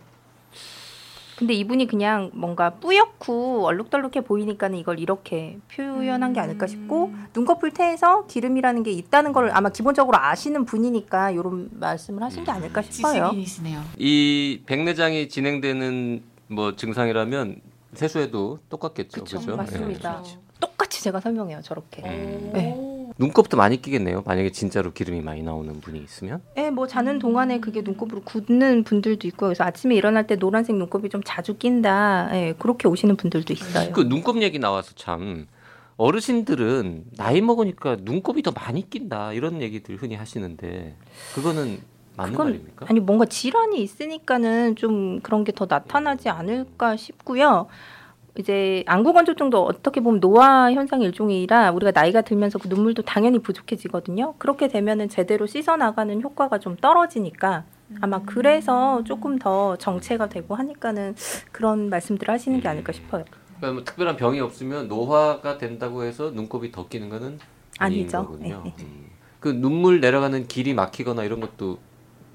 근데 1.36 1.52
이분이 1.52 1.88
그냥 1.88 2.30
뭔가 2.32 2.70
뿌옇고 2.70 3.66
얼룩덜룩해 3.66 4.20
보이니까는 4.24 4.78
이걸 4.78 5.00
이렇게 5.00 5.58
표현한 5.74 6.32
게 6.32 6.38
아닐까 6.38 6.68
싶고 6.68 7.06
음. 7.06 7.26
눈꺼풀 7.34 7.72
태에서 7.72 8.24
기름이라는 8.26 8.84
게 8.84 8.92
있다는 8.92 9.32
걸 9.32 9.50
아마 9.50 9.68
기본적으로 9.70 10.16
아시는 10.16 10.64
분이니까 10.64 11.32
이런 11.32 11.70
말씀을 11.72 12.22
하신 12.22 12.44
게 12.44 12.52
아닐까 12.52 12.82
싶어요. 12.82 13.24
지식인이시네요. 13.30 13.82
이 13.98 14.60
백내장이 14.64 15.28
진행되는 15.28 16.22
뭐 16.48 16.76
증상이라면 16.76 17.56
세수해도 17.94 18.58
똑같겠죠. 18.68 19.24
그쵸, 19.24 19.38
그죠? 19.38 19.56
맞습니다. 19.56 20.22
예. 20.26 20.38
똑같이 20.60 21.02
제가 21.02 21.20
설명해요, 21.20 21.60
저렇게. 21.62 22.02
음. 22.02 22.50
네. 22.52 22.94
눈곱도 23.16 23.56
많이 23.56 23.80
끼겠네요. 23.80 24.22
만약에 24.26 24.50
진짜로 24.50 24.92
기름이 24.92 25.20
많이 25.20 25.42
나오는 25.42 25.80
분이 25.80 26.02
있으면. 26.02 26.42
예, 26.56 26.70
뭐 26.70 26.86
자는 26.86 27.18
동안에 27.20 27.60
그게 27.60 27.82
눈곱으로 27.82 28.22
굳는 28.22 28.82
분들도 28.82 29.28
있고 29.28 29.46
그래서 29.46 29.62
아침에 29.64 29.94
일어날 29.94 30.26
때 30.26 30.36
노란색 30.36 30.74
눈곱이 30.76 31.10
좀 31.10 31.22
자주 31.24 31.56
낀다. 31.56 32.30
예, 32.32 32.54
그렇게 32.58 32.88
오시는 32.88 33.16
분들도 33.16 33.52
있어요. 33.52 33.92
그 33.92 34.08
눈곱 34.08 34.42
얘기 34.42 34.58
나와서 34.58 34.92
참 34.96 35.46
어르신들은 35.96 37.04
나이 37.16 37.40
먹으니까 37.40 37.98
눈곱이 38.00 38.42
더 38.42 38.50
많이 38.50 38.88
낀다 38.90 39.32
이런 39.32 39.62
얘기들 39.62 39.96
흔히 39.96 40.16
하시는데 40.16 40.96
그거는 41.36 41.78
맞는 42.16 42.32
그건 42.32 42.46
말입니까? 42.48 42.86
아니 42.88 43.00
뭔가 43.00 43.24
질환이 43.26 43.82
있으니까는 43.82 44.76
좀 44.76 45.20
그런 45.20 45.44
게 45.44 45.52
더 45.52 45.66
나타나지 45.68 46.28
않을까 46.28 46.96
싶고요. 46.96 47.66
이제 48.36 48.82
안구건조증도 48.86 49.64
어떻게 49.64 50.00
보면 50.00 50.18
노화 50.20 50.72
현상의 50.72 51.06
일종이라 51.06 51.70
우리가 51.70 51.92
나이가 51.92 52.20
들면서 52.22 52.58
그 52.58 52.66
눈물도 52.66 53.02
당연히 53.02 53.38
부족해지거든요. 53.38 54.34
그렇게 54.38 54.66
되면은 54.66 55.08
제대로 55.08 55.46
씻어 55.46 55.76
나가는 55.76 56.20
효과가 56.20 56.58
좀 56.58 56.74
떨어지니까 56.76 57.64
아마 58.00 58.22
그래서 58.24 59.04
조금 59.04 59.38
더 59.38 59.76
정체가 59.76 60.28
되고 60.28 60.56
하니까는 60.56 61.14
그런 61.52 61.88
말씀들을 61.90 62.32
하시는 62.34 62.60
게 62.60 62.66
아닐까 62.66 62.92
싶어요. 62.92 63.24
그러니까 63.58 63.72
뭐 63.72 63.84
특별한 63.84 64.16
병이 64.16 64.40
없으면 64.40 64.88
노화가 64.88 65.58
된다고 65.58 66.02
해서 66.02 66.30
눈곱이 66.30 66.72
더 66.72 66.88
끼는 66.88 67.10
거는 67.10 67.38
아니죠. 67.78 68.18
거군요. 68.26 68.62
네, 68.64 68.74
네. 68.78 68.84
음. 68.84 69.06
그 69.38 69.48
눈물 69.50 70.00
내려가는 70.00 70.48
길이 70.48 70.74
막히거나 70.74 71.22
이런 71.22 71.38
것도 71.40 71.78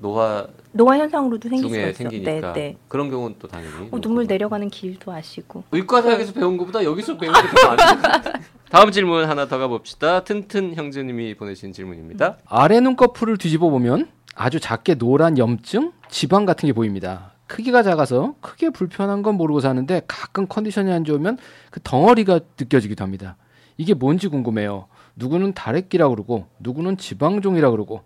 노화 0.01 0.47
노화 0.71 0.97
현상으로도 0.97 1.49
생길 1.49 1.69
수가 1.69 1.75
중에 1.81 1.89
있어. 1.89 1.97
생기니까 1.97 2.31
네, 2.31 2.53
네. 2.53 2.77
그런 2.87 3.09
경우는 3.09 3.35
또 3.39 3.47
당연히 3.47 3.89
어, 3.91 3.99
눈물 3.99 4.25
내려가는 4.27 4.69
길도 4.69 5.11
아시고. 5.11 5.63
의과대학에서 5.71 6.33
배운 6.33 6.57
것보다 6.57 6.83
여기서 6.83 7.17
배운 7.17 7.33
게 7.33 7.41
더 7.41 7.67
많아요. 7.75 8.01
다음 8.69 8.91
질문 8.91 9.25
하나 9.27 9.47
더 9.47 9.57
가봅시다. 9.57 10.23
튼튼 10.23 10.75
형제님이 10.75 11.35
보내신 11.35 11.73
질문입니다. 11.73 12.37
아래 12.45 12.79
눈꺼풀을 12.79 13.37
뒤집어 13.37 13.69
보면 13.69 14.07
아주 14.35 14.59
작게 14.59 14.95
노란 14.95 15.37
염증, 15.37 15.91
지방 16.09 16.45
같은 16.45 16.67
게 16.67 16.73
보입니다. 16.73 17.31
크기가 17.47 17.81
작아서 17.81 18.35
크게 18.41 18.69
불편한 18.69 19.23
건 19.23 19.35
모르고 19.35 19.59
사는데 19.59 20.03
가끔 20.07 20.45
컨디션이 20.47 20.91
안 20.91 21.03
좋으면 21.03 21.39
그 21.71 21.79
덩어리가 21.83 22.41
느껴지기도 22.59 23.03
합니다. 23.03 23.37
이게 23.77 23.95
뭔지 23.95 24.27
궁금해요. 24.27 24.85
누구는 25.15 25.53
다래끼라 25.53 26.07
그러고 26.09 26.45
누구는 26.59 26.97
지방종이라 26.97 27.71
그러고 27.71 28.01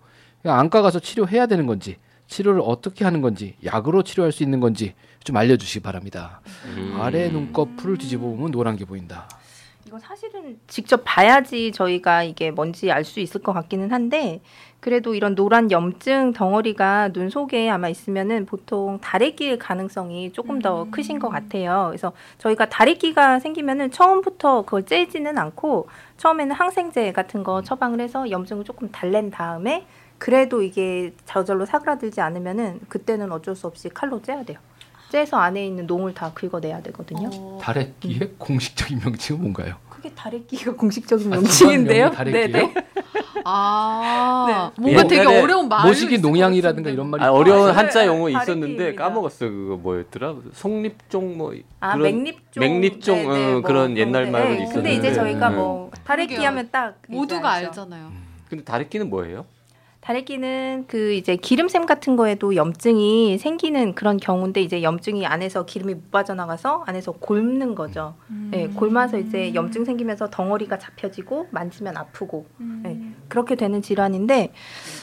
안과 0.45 0.81
가서 0.81 0.99
치료해야 0.99 1.45
되는 1.45 1.65
건지 1.65 1.97
치료를 2.27 2.61
어떻게 2.63 3.03
하는 3.05 3.21
건지 3.21 3.55
약으로 3.63 4.03
치료할 4.03 4.31
수 4.31 4.43
있는 4.43 4.59
건지 4.59 4.93
좀 5.23 5.37
알려주시기 5.37 5.81
바랍니다. 5.83 6.41
음. 6.65 6.97
아래 6.99 7.29
눈꺼풀을 7.29 7.97
뒤집어 7.97 8.23
보면 8.27 8.51
노란 8.51 8.75
게 8.75 8.85
보인다. 8.85 9.27
이거 9.85 9.99
사실은 9.99 10.57
직접 10.67 11.01
봐야지 11.05 11.71
저희가 11.71 12.23
이게 12.23 12.49
뭔지 12.51 12.91
알 12.91 13.03
수 13.03 13.19
있을 13.19 13.41
것 13.41 13.53
같기는 13.53 13.91
한데 13.91 14.41
그래도 14.79 15.13
이런 15.13 15.35
노란 15.35 15.69
염증 15.71 16.33
덩어리가 16.33 17.09
눈 17.09 17.29
속에 17.29 17.69
아마 17.69 17.89
있으면은 17.89 18.45
보통 18.45 18.99
다래끼일 19.01 19.59
가능성이 19.59 20.31
조금 20.33 20.59
더 20.59 20.83
음. 20.83 20.91
크신 20.91 21.19
것 21.19 21.29
같아요. 21.29 21.87
그래서 21.89 22.11
저희가 22.39 22.69
다래끼가 22.69 23.39
생기면은 23.39 23.91
처음부터 23.91 24.63
그걸 24.63 24.83
째지는 24.85 25.37
않고 25.37 25.87
처음에는 26.17 26.55
항생제 26.55 27.11
같은 27.11 27.43
거 27.43 27.61
처방을 27.61 28.01
해서 28.01 28.29
염증을 28.29 28.63
조금 28.65 28.89
달랜 28.91 29.29
다음에 29.29 29.85
그래도 30.17 30.61
이게 30.61 31.13
저절로 31.25 31.65
사그라들지 31.65 32.21
않으면은 32.21 32.79
그때는 32.87 33.31
어쩔 33.31 33.55
수 33.55 33.67
없이 33.67 33.89
칼로 33.89 34.21
째야 34.21 34.43
돼요. 34.43 34.57
째서 35.09 35.37
안에 35.37 35.65
있는 35.65 35.85
농을 35.85 36.13
다 36.13 36.31
긁어내야 36.33 36.81
되거든요. 36.83 37.29
어, 37.31 37.59
다래끼의 37.61 38.31
공식적인 38.37 38.99
명칭은 39.03 39.41
뭔가요? 39.41 39.75
그게 39.89 40.09
다래끼가 40.11 40.73
공식적인 40.75 41.31
아, 41.31 41.35
명칭인데요. 41.35 42.05
명이 42.05 42.15
다래끼예요? 42.15 42.71
아, 43.45 44.71
네. 44.75 44.81
뭔가 44.81 45.03
되게 45.03 45.21
옛날에 45.21 45.41
어려운 45.41 45.67
말이 45.69 45.87
모시기 45.87 46.17
농양이라든가. 46.19 46.89
이런 46.89 47.09
말이 47.09 47.23
아, 47.23 47.31
어려운 47.31 47.69
아, 47.69 47.73
한자 47.73 48.01
네, 48.01 48.07
용어. 48.07 48.29
있었는데 48.29 48.95
까먹었어. 48.95 49.49
그거 49.49 49.75
뭐였더라? 49.77 50.35
속립종 50.53 51.37
뭐 51.37 51.53
아, 51.79 51.95
그런 51.95 52.01
맥립종. 52.23 52.61
맥립종, 52.61 53.15
네, 53.17 53.23
네, 53.23 53.45
어, 53.45 53.51
뭐 53.51 53.61
그런 53.61 53.97
옛날 53.97 54.25
거. 54.25 54.31
말은 54.31 54.49
네, 54.51 54.55
근데 54.57 54.63
있었는데. 54.63 54.93
이제 54.95 55.13
저희가 55.13 55.49
네. 55.49 55.55
뭐 55.55 55.91
다래끼. 56.05 56.35
하면 56.43 56.69
딱 56.71 56.95
모두가 57.07 57.51
알죠. 57.51 57.67
알잖아요. 57.67 58.11
근데 58.49 58.63
다래끼는 58.63 59.09
뭐예요? 59.09 59.45
다래끼는 60.03 60.83
그 60.89 61.13
이제 61.13 61.37
기름샘 61.37 61.85
같은 61.85 62.17
거에도 62.17 62.57
염증이 62.57 63.37
생기는 63.37 63.95
그런 63.95 64.17
경우인데 64.17 64.61
이제 64.61 64.83
염증이 64.83 65.25
안에서 65.25 65.65
기름이 65.65 65.93
못 65.95 66.11
빠져나가서 66.11 66.83
안에서 66.85 67.13
곪는 67.13 67.73
거죠. 67.73 68.15
음. 68.29 68.49
네, 68.51 68.67
곪아서 68.67 69.17
이제 69.17 69.53
염증 69.53 69.85
생기면서 69.85 70.29
덩어리가 70.29 70.77
잡혀지고 70.77 71.47
만지면 71.51 71.95
아프고 71.95 72.45
음. 72.59 72.81
네. 72.83 72.99
그렇게 73.29 73.55
되는 73.55 73.81
질환인데 73.81 74.51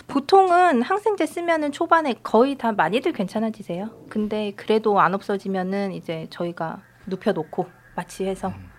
보통은 0.06 0.82
항생제 0.82 1.24
쓰면은 1.24 1.72
초반에 1.72 2.16
거의 2.22 2.58
다 2.58 2.72
많이들 2.72 3.12
괜찮아지세요. 3.12 3.88
근데 4.10 4.52
그래도 4.54 5.00
안 5.00 5.14
없어지면은 5.14 5.92
이제 5.92 6.26
저희가 6.28 6.82
눕혀놓고 7.06 7.66
마취해서 7.96 8.48
네, 8.48 8.69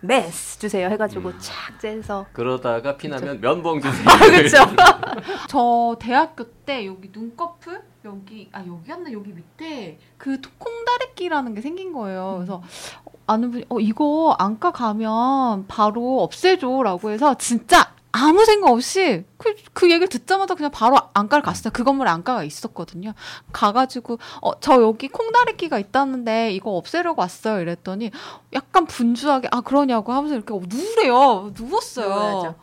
메스 0.00 0.58
주세요 0.58 0.88
해가지고 0.88 1.38
착 1.38 1.78
째서 1.80 2.26
그러다가 2.32 2.96
피나면 2.96 3.40
면봉 3.40 3.80
주세요. 3.80 4.06
그렇죠. 4.18 4.56
저 5.48 5.96
대학교 6.00 6.44
때 6.64 6.86
여기 6.86 7.10
눈꺼풀 7.12 7.82
여기 8.04 8.48
아 8.52 8.64
여기였나 8.64 9.12
여기 9.12 9.32
밑에 9.32 9.98
그 10.16 10.40
콩다래끼라는 10.58 11.54
게 11.54 11.60
생긴 11.60 11.92
거예요. 11.92 12.34
그래서 12.36 12.62
아는 13.26 13.50
분이 13.50 13.64
어 13.68 13.80
이거 13.80 14.34
안과 14.38 14.70
가면 14.70 15.66
바로 15.66 16.22
없애줘라고 16.22 17.10
해서 17.10 17.34
진짜 17.36 17.92
아무 18.10 18.44
생각 18.44 18.70
없이 18.70 19.24
그, 19.36 19.54
그 19.74 19.86
얘기를 19.90 20.08
듣자마자 20.08 20.54
그냥 20.54 20.70
바로 20.70 20.96
안과를 21.14 21.42
갔어요. 21.42 21.70
그 21.72 21.84
건물에 21.84 22.08
안과가 22.10 22.42
있었거든요. 22.44 23.12
가가지고 23.52 24.18
어 24.40 24.52
저 24.60 24.80
여기 24.82 25.08
콩다래끼가 25.08 25.78
있다는데 25.78 26.52
이거 26.52 26.70
없애려고 26.72 27.20
왔어요. 27.20 27.60
이랬더니 27.60 28.10
약간 28.54 28.86
분주하게 28.86 29.48
아 29.52 29.60
그러냐고 29.60 30.12
하면서 30.12 30.34
이렇게 30.34 30.54
누우래요. 30.54 31.52
누웠어요. 31.58 32.08
누워야죠. 32.08 32.54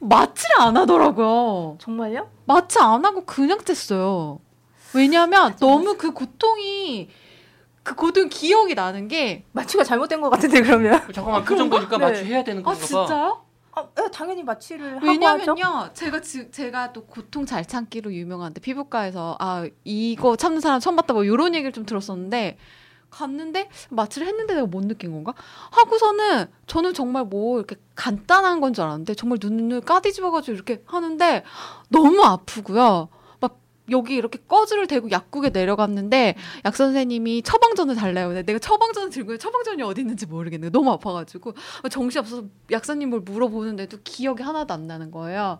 마취를 0.00 0.60
안 0.60 0.76
하더라고요. 0.76 1.76
정말요? 1.80 2.28
마취 2.46 2.78
안 2.78 3.04
하고 3.04 3.24
그냥 3.24 3.58
뗐어요. 3.58 4.38
왜냐면 4.94 5.56
너무 5.60 5.96
그 5.98 6.12
고통이 6.12 7.10
그 7.82 7.94
고통 7.94 8.28
기억이 8.28 8.74
나는 8.74 9.08
게 9.08 9.44
마취가 9.52 9.84
잘못된 9.84 10.20
것 10.20 10.30
같은데 10.30 10.62
그러면? 10.62 11.00
잠깐만 11.12 11.44
그 11.44 11.56
정도니까 11.56 11.98
네. 11.98 12.04
마취해야 12.04 12.44
되는 12.44 12.62
아 12.62 12.64
건가 12.64 12.80
봐. 12.80 12.86
진짜요? 12.86 13.42
아, 13.78 13.88
네, 13.96 14.10
당연히 14.12 14.42
마취를 14.42 14.96
하고 14.96 15.06
하죠. 15.06 15.08
왜냐면요, 15.54 15.90
제가 15.94 16.20
지, 16.20 16.50
제가 16.50 16.92
또 16.92 17.04
고통 17.04 17.46
잘 17.46 17.64
참기로 17.64 18.12
유명한데 18.12 18.60
피부과에서 18.60 19.36
아 19.40 19.66
이거 19.84 20.36
참는 20.36 20.60
사람 20.60 20.80
처음 20.80 20.96
봤다 20.96 21.14
뭐 21.14 21.24
이런 21.24 21.54
얘기를 21.54 21.72
좀 21.72 21.84
들었었는데 21.86 22.58
갔는데 23.10 23.70
마취를 23.88 24.26
했는데 24.26 24.54
내가 24.54 24.66
못 24.66 24.84
느낀 24.84 25.12
건가? 25.12 25.32
하고서는 25.70 26.46
저는 26.66 26.92
정말 26.92 27.24
뭐 27.24 27.56
이렇게 27.58 27.76
간단한 27.94 28.60
건 28.60 28.74
줄 28.74 28.84
알았는데 28.84 29.14
정말 29.14 29.38
눈을 29.40 29.80
까디집어가지고 29.80 30.54
이렇게 30.54 30.82
하는데 30.86 31.42
너무 31.88 32.22
아프고요. 32.22 33.08
막 33.88 33.90
여기 33.90 34.14
이렇게 34.14 34.38
꺼즈를 34.46 34.86
대고 34.86 35.10
약국에 35.10 35.50
내려갔는데 35.50 36.36
약 36.64 36.76
선생님이 36.76 37.42
처방전을 37.42 37.94
달래요. 37.96 38.32
내가 38.42 38.58
처방전을 38.58 39.10
들고 39.10 39.38
처방전이 39.38 39.82
어디 39.82 40.02
있는지 40.02 40.26
모르겠는 40.26 40.70
거예요. 40.70 40.72
너무 40.72 40.92
아파가지고 40.92 41.54
정신 41.90 42.20
없어서 42.20 42.44
약사님 42.70 43.10
뭘 43.10 43.22
물어보는데도 43.22 43.98
기억이 44.04 44.42
하나도 44.42 44.74
안 44.74 44.86
나는 44.86 45.10
거예요. 45.10 45.58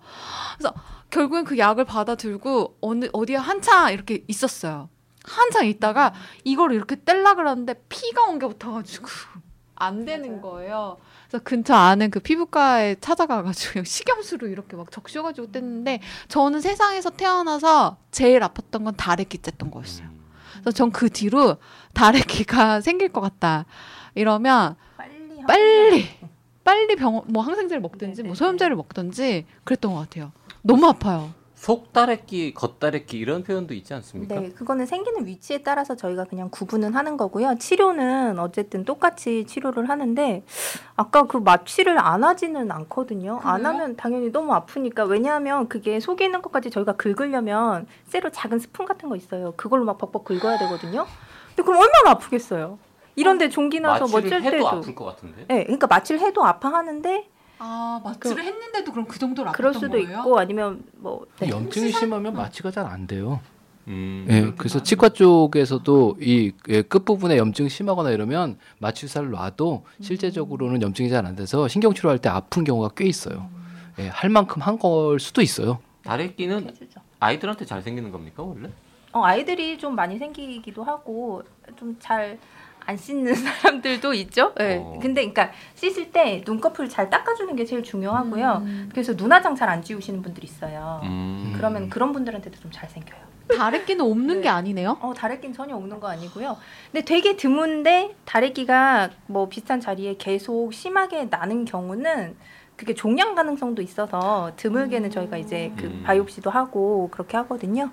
그래서 0.56 0.74
결국엔 1.10 1.44
그 1.44 1.58
약을 1.58 1.84
받아 1.84 2.14
들고 2.14 2.76
어느 2.80 3.08
어디에 3.12 3.36
한참 3.36 3.92
이렇게 3.92 4.24
있었어요. 4.28 4.88
한참 5.24 5.66
있다가 5.66 6.14
이걸 6.44 6.72
이렇게 6.72 6.96
뗄라 6.96 7.34
그러는데 7.34 7.74
피가 7.88 8.28
엉겨 8.28 8.48
붙어가지고 8.48 9.06
안 9.76 10.04
되는. 10.04 10.40
거예요. 10.40 10.98
그래서 11.28 11.44
근처 11.44 11.74
아는 11.74 12.10
그 12.10 12.20
피부과에 12.20 12.96
찾아가가지고 13.00 13.84
식염수로 13.84 14.48
이렇게 14.48 14.76
막 14.76 14.90
적셔가지고 14.90 15.48
뗐는데 15.48 16.00
저는 16.28 16.60
세상에서 16.60 17.10
태어나서 17.10 17.98
제일 18.10 18.40
아팠던 18.40 18.84
건 18.84 18.94
다래끼 18.96 19.38
쬐던 19.38 19.70
거였어요. 19.70 20.06
음. 20.06 20.18
그래서 20.54 20.70
전 20.72 20.90
그 20.90 21.10
뒤로 21.10 21.58
다래끼가 21.92 22.80
생길 22.82 23.10
것 23.10 23.20
같다. 23.20 23.66
이러면 24.14 24.74
빨리 24.96 25.42
빨리 25.46 26.08
빨리 26.64 26.96
병원 26.96 27.24
뭐 27.28 27.42
항생제를 27.42 27.80
먹든지. 27.82 28.22
뭐 28.22 28.34
소염제를 28.34 28.74
먹든지 28.76 29.46
그랬던 29.64 29.92
것 29.92 30.00
같아요. 30.00 30.32
너무 30.62 30.86
아파요. 30.86 31.32
속다래끼, 31.58 32.54
겉다래끼 32.54 33.18
이런 33.18 33.42
표현도 33.42 33.74
있지 33.74 33.92
않습니까? 33.92 34.36
네, 34.36 34.50
그거는 34.50 34.86
생기는 34.86 35.26
위치에 35.26 35.58
따라서 35.58 35.96
저희가 35.96 36.24
그냥 36.24 36.48
구분은 36.50 36.94
하는 36.94 37.16
거고요. 37.16 37.56
치료는 37.58 38.38
어쨌든 38.38 38.84
똑같이 38.84 39.44
치료를 39.44 39.88
하는데 39.88 40.44
아까 40.94 41.24
그 41.24 41.36
마취를 41.36 41.98
안 41.98 42.22
하지는 42.22 42.70
않거든요. 42.70 43.40
안 43.42 43.62
그래요? 43.62 43.68
하면 43.74 43.96
당연히 43.96 44.30
너무 44.30 44.54
아프니까 44.54 45.04
왜냐하면 45.04 45.68
그게 45.68 45.98
속에 45.98 46.26
있는 46.26 46.42
것까지 46.42 46.70
저희가 46.70 46.92
긁으려면 46.92 47.88
쇠로 48.06 48.30
작은 48.30 48.60
스푼 48.60 48.86
같은 48.86 49.08
거 49.08 49.16
있어요. 49.16 49.52
그걸로 49.56 49.84
막 49.84 49.98
벅벅 49.98 50.24
긁어야 50.24 50.58
되거든요. 50.58 51.06
근데 51.48 51.64
그럼 51.64 51.80
얼마나 51.80 52.12
아프겠어요. 52.12 52.78
이런데 53.16 53.48
종기 53.48 53.80
나서 53.80 54.06
뭐 54.06 54.20
마취를 54.20 54.42
찔 54.42 54.46
해도 54.46 54.56
때도 54.56 54.68
아플 54.68 54.94
것 54.94 55.04
같은데. 55.06 55.44
네, 55.48 55.64
그러니까 55.64 55.88
마취를 55.88 56.20
해도 56.20 56.44
아파하는데 56.44 57.28
아 57.58 58.00
마취를 58.04 58.44
했는데도 58.44 58.92
그럼 58.92 59.06
그 59.06 59.18
정도로 59.18 59.52
그럴 59.52 59.74
수도 59.74 59.98
있고 59.98 60.38
아니면 60.38 60.84
뭐 60.96 61.26
네. 61.40 61.48
염증이 61.48 61.90
심하면 61.92 62.34
마취가 62.34 62.70
잘 62.70 62.86
안 62.86 63.06
돼요. 63.06 63.40
음. 63.88 64.26
예, 64.28 64.52
그래서 64.56 64.82
치과 64.82 65.08
쪽에서도 65.08 66.18
이 66.20 66.52
예, 66.68 66.82
끝부분에 66.82 67.38
염증이 67.38 67.68
심하거나 67.70 68.10
이러면 68.10 68.58
마취사를 68.78 69.30
놔도 69.30 69.84
실제적으로는 70.00 70.82
염증이 70.82 71.08
잘 71.08 71.24
안 71.26 71.34
돼서 71.36 71.68
신경 71.68 71.94
치료할 71.94 72.18
때 72.18 72.28
아픈 72.28 72.64
경우가 72.64 72.90
꽤 72.96 73.06
있어요. 73.06 73.48
예, 73.98 74.08
할 74.08 74.30
만큼 74.30 74.60
한 74.62 74.78
걸 74.78 75.18
수도 75.18 75.40
있어요. 75.42 75.78
다래끼는 76.04 76.68
해주죠. 76.68 77.00
아이들한테 77.18 77.64
잘 77.64 77.82
생기는 77.82 78.12
겁니까 78.12 78.42
원래? 78.42 78.68
어, 79.12 79.24
아이들이 79.24 79.78
좀 79.78 79.94
많이 79.96 80.18
생기기도 80.18 80.84
하고 80.84 81.42
좀 81.78 81.96
잘 81.98 82.38
안 82.88 82.96
씻는 82.96 83.34
사람들도 83.36 84.14
있죠. 84.14 84.54
네. 84.56 84.78
어. 84.78 84.98
근데 85.00 85.20
그러니까 85.28 85.50
씻을 85.74 86.10
때 86.10 86.42
눈꺼풀 86.46 86.88
잘 86.88 87.10
닦아주는 87.10 87.54
게 87.54 87.66
제일 87.66 87.82
중요하고요. 87.82 88.62
음. 88.64 88.88
그래서 88.90 89.12
눈화장 89.12 89.54
잘 89.54 89.68
안 89.68 89.82
지우시는 89.82 90.22
분들이 90.22 90.46
있어요. 90.46 91.02
음. 91.04 91.52
그러면 91.54 91.90
그런 91.90 92.12
분들한테도 92.12 92.58
좀 92.60 92.70
잘 92.72 92.88
생겨요. 92.88 93.20
다래끼는 93.58 94.02
없는 94.04 94.36
네. 94.36 94.40
게 94.42 94.48
아니네요. 94.48 94.96
어, 95.02 95.12
다래끼는 95.14 95.54
전혀 95.54 95.74
없는 95.76 96.00
거 96.00 96.08
아니고요. 96.08 96.56
근데 96.90 97.04
되게 97.04 97.36
드문데 97.36 98.14
다래끼가 98.24 99.10
뭐 99.26 99.48
비슷한 99.50 99.80
자리에 99.80 100.16
계속 100.18 100.72
심하게 100.72 101.24
나는 101.26 101.64
경우는 101.66 102.36
그게 102.76 102.94
종양 102.94 103.34
가능성도 103.34 103.82
있어서 103.82 104.52
드물게는 104.56 105.10
저희가 105.10 105.36
이제 105.36 105.72
그 105.76 105.84
음. 105.84 106.02
바이옵시도 106.06 106.48
하고 106.48 107.08
그렇게 107.10 107.36
하거든요. 107.38 107.90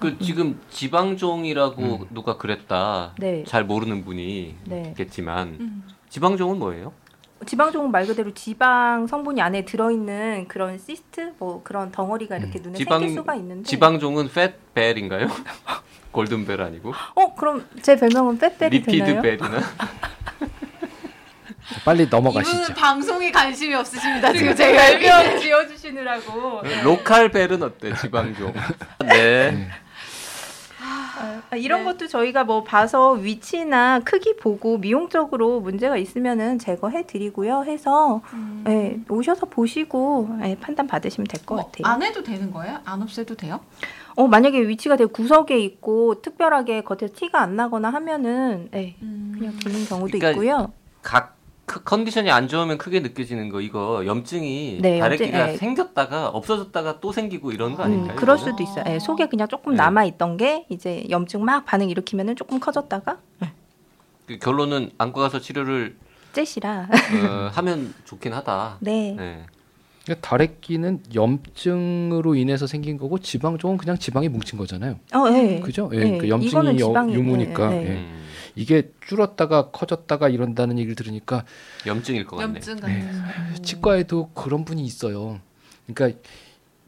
그 0.00 0.18
지금 0.18 0.60
지방종이라고 0.70 1.82
음. 1.82 2.06
누가 2.10 2.36
그랬다. 2.36 3.14
네. 3.18 3.44
잘 3.46 3.64
모르는 3.64 4.04
분이 4.04 4.56
네. 4.64 4.82
있겠지만 4.90 5.56
음. 5.60 5.84
지방종은 6.08 6.58
뭐예요? 6.58 6.92
지방종은 7.46 7.90
말 7.92 8.06
그대로 8.06 8.34
지방 8.34 9.06
성분이 9.06 9.40
안에 9.40 9.64
들어있는 9.64 10.46
그런 10.48 10.76
cyst 10.78 11.34
뭐 11.38 11.62
그런 11.62 11.92
덩어리가 11.92 12.36
이렇게 12.36 12.58
눈에 12.58 12.76
지방- 12.76 12.98
생길 13.00 13.16
수가 13.16 13.34
있는데 13.36 13.62
지방종은 13.68 14.28
fat 14.74 14.86
bell인가요? 14.86 15.28
골든벨 16.10 16.60
아니고 16.62 16.92
어 17.14 17.34
그럼 17.34 17.64
제 17.82 17.94
별명은 17.96 18.38
fat 18.38 18.55
bell이 18.55 18.82
되나요? 18.82 19.20
lipid 19.20 19.37
bell이나 19.37 19.60
빨리 21.84 22.08
넘어가시죠. 22.08 22.74
방송에 22.74 23.30
관심이 23.30 23.74
없으십니다. 23.74 24.32
지금 24.32 24.56
제 24.56 24.72
별명 24.72 25.38
지어주시느라고 25.38 26.62
로컬벨은 26.82 27.62
어때? 27.62 27.94
지방종. 27.94 28.52
네. 29.06 29.68
아, 31.50 31.56
이런 31.56 31.80
네. 31.80 31.84
것도 31.84 32.08
저희가 32.08 32.44
뭐 32.44 32.62
봐서 32.64 33.12
위치나 33.12 34.00
크기 34.00 34.36
보고 34.36 34.78
미용적으로 34.78 35.60
문제가 35.60 35.96
있으면은 35.96 36.58
제거해 36.58 37.06
드리고요 37.06 37.64
해서 37.64 38.20
음. 38.32 38.64
예, 38.68 39.00
오셔서 39.08 39.46
보시고 39.46 40.28
예, 40.44 40.56
판단 40.60 40.86
받으시면 40.86 41.26
될것 41.26 41.56
뭐, 41.56 41.66
같아요. 41.66 41.92
안 41.92 42.02
해도 42.02 42.22
되는 42.22 42.50
거예요? 42.50 42.78
안 42.84 43.02
없애도 43.02 43.34
돼요? 43.36 43.60
어 44.16 44.26
만약에 44.26 44.66
위치가 44.66 44.96
되게 44.96 45.10
구석에 45.10 45.58
있고 45.60 46.20
특별하게 46.22 46.82
겉에 46.82 47.08
티가 47.14 47.40
안 47.40 47.56
나거나 47.56 47.90
하면은 47.90 48.68
예, 48.74 48.96
그냥 48.98 49.56
두는 49.58 49.84
경우도 49.86 50.18
그러니까 50.18 50.30
있고요. 50.30 50.72
각그 51.02 51.37
컨디션이 51.68 52.30
안 52.30 52.48
좋으면 52.48 52.78
크게 52.78 53.00
느껴지는 53.00 53.48
거 53.50 53.60
이거 53.60 54.04
염증이 54.06 54.78
네, 54.80 54.98
다래끼가 54.98 55.38
염증, 55.40 55.52
예. 55.54 55.56
생겼다가 55.58 56.28
없어졌다가 56.28 57.00
또 57.00 57.12
생기고 57.12 57.52
이런 57.52 57.74
거 57.74 57.82
음, 57.84 57.86
아닌가요? 57.86 58.16
그럴 58.16 58.36
이거는? 58.38 58.52
수도 58.52 58.62
있어요. 58.62 58.84
예, 58.88 58.98
속에 58.98 59.26
그냥 59.26 59.46
조금 59.48 59.72
네. 59.72 59.76
남아 59.78 60.04
있던 60.04 60.36
게 60.38 60.64
이제 60.70 61.04
염증 61.10 61.44
막 61.44 61.64
반응 61.64 61.88
일으키면은 61.90 62.36
조금 62.36 62.58
커졌다가 62.58 63.18
그 64.26 64.38
결론은 64.38 64.90
안과 64.98 65.22
가서 65.22 65.40
치료를 65.40 65.96
째시라. 66.32 66.88
어, 66.90 67.50
하면 67.52 67.94
좋긴 68.04 68.32
하다. 68.34 68.76
네. 68.80 69.14
네. 69.16 69.44
다래끼는 70.22 71.00
염증으로 71.14 72.34
인해서 72.34 72.66
생긴 72.66 72.96
거고 72.96 73.18
지방종은 73.18 73.76
그냥 73.76 73.98
지방이 73.98 74.28
뭉친 74.28 74.58
거잖아요. 74.58 74.98
어, 75.14 75.24
예. 75.32 75.60
그죠? 75.60 75.90
예, 75.92 75.98
네, 75.98 76.18
그 76.18 76.28
염증이 76.28 76.78
지방이- 76.78 77.12
유무니까 77.12 77.68
네, 77.70 77.80
네. 77.84 77.90
예. 77.90 78.17
음, 78.48 78.52
이게 78.56 78.90
줄었다가 79.06 79.70
커졌다가 79.70 80.28
이런다는 80.28 80.78
얘기를 80.78 80.94
들으니까 80.94 81.44
염증일 81.86 82.26
것 82.26 82.36
같네. 82.36 82.54
염증 82.54 82.76
네. 82.76 83.00
같은. 83.00 83.62
치과에도 83.62 84.30
그런 84.34 84.64
분이 84.64 84.82
있어요. 84.82 85.40
그러니까 85.86 86.18